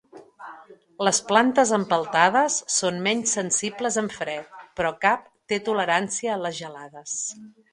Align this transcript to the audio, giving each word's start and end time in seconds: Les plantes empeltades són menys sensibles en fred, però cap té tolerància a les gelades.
Les 1.07 1.19
plantes 1.31 1.73
empeltades 1.77 2.57
són 2.77 2.97
menys 3.09 3.35
sensibles 3.39 3.99
en 4.03 4.09
fred, 4.17 4.49
però 4.81 4.93
cap 5.05 5.29
té 5.53 5.61
tolerància 5.69 6.35
a 6.39 6.43
les 6.47 6.59
gelades. 6.63 7.17